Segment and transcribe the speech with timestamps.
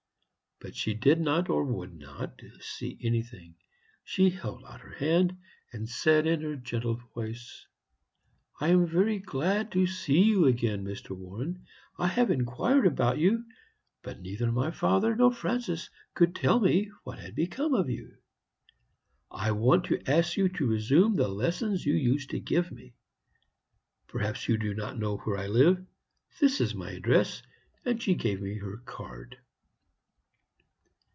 [0.63, 3.55] But she did not, or would not, see anything.
[4.03, 5.39] She held out her hand,
[5.73, 7.65] and said in her gentle voice:
[8.59, 11.17] "'I am very glad to see you again, Mr.
[11.17, 11.65] Warren.
[11.97, 13.43] I have inquired about you,
[14.03, 18.17] but neither my father nor Francis could tell me what had become of you.
[19.31, 22.93] I want to ask you to resume the lessons you used to give me.
[24.05, 25.83] Perhaps you do not know where I live?
[26.39, 27.41] This is my address,'
[27.83, 29.39] and she gave me her card.